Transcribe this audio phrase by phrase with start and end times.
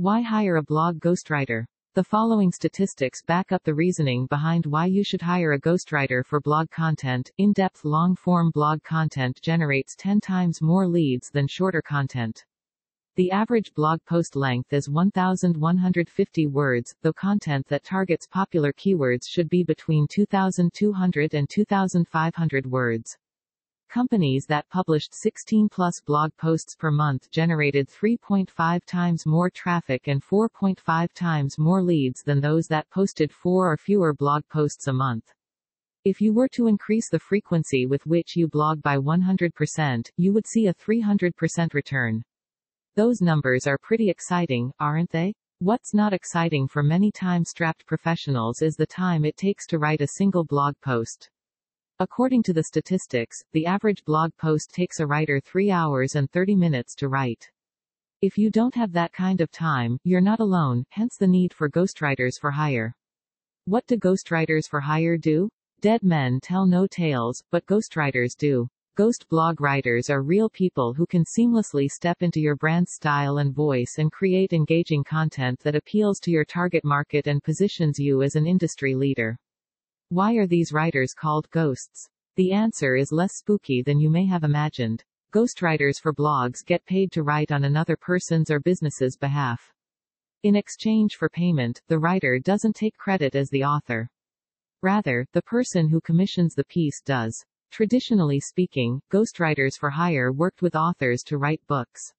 [0.00, 1.66] Why hire a blog ghostwriter?
[1.94, 6.40] The following statistics back up the reasoning behind why you should hire a ghostwriter for
[6.40, 7.30] blog content.
[7.36, 12.46] In-depth long-form blog content generates 10 times more leads than shorter content.
[13.16, 19.50] The average blog post length is 1,150 words, though content that targets popular keywords should
[19.50, 23.18] be between 2,200 and 2,500 words.
[23.90, 30.22] Companies that published 16 plus blog posts per month generated 3.5 times more traffic and
[30.22, 35.32] 4.5 times more leads than those that posted four or fewer blog posts a month.
[36.04, 40.46] If you were to increase the frequency with which you blog by 100%, you would
[40.46, 42.22] see a 300% return.
[42.94, 45.34] Those numbers are pretty exciting, aren't they?
[45.58, 50.06] What's not exciting for many time-strapped professionals is the time it takes to write a
[50.06, 51.28] single blog post.
[52.02, 56.54] According to the statistics, the average blog post takes a writer 3 hours and 30
[56.54, 57.50] minutes to write.
[58.22, 61.68] If you don't have that kind of time, you're not alone, hence the need for
[61.68, 62.94] ghostwriters for hire.
[63.66, 65.50] What do ghostwriters for hire do?
[65.82, 68.66] Dead men tell no tales, but ghostwriters do.
[68.94, 73.54] Ghost blog writers are real people who can seamlessly step into your brand's style and
[73.54, 78.36] voice and create engaging content that appeals to your target market and positions you as
[78.36, 79.36] an industry leader.
[80.12, 82.08] Why are these writers called ghosts?
[82.34, 85.04] The answer is less spooky than you may have imagined.
[85.32, 89.72] Ghostwriters for blogs get paid to write on another person's or business's behalf.
[90.42, 94.10] In exchange for payment, the writer doesn't take credit as the author.
[94.82, 97.44] Rather, the person who commissions the piece does.
[97.70, 102.12] Traditionally speaking, ghostwriters for hire worked with authors to write books.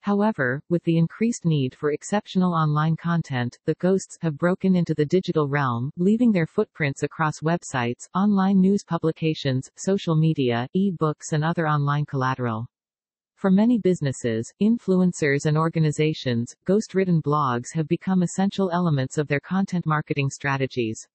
[0.00, 5.04] However, with the increased need for exceptional online content, the ghosts have broken into the
[5.04, 11.68] digital realm, leaving their footprints across websites, online news publications, social media, e-books and other
[11.68, 12.66] online collateral.
[13.34, 19.86] For many businesses, influencers and organizations, ghost-written blogs have become essential elements of their content
[19.86, 21.06] marketing strategies.